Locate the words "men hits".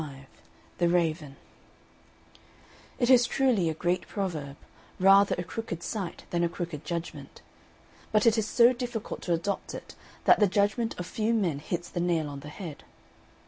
11.35-11.87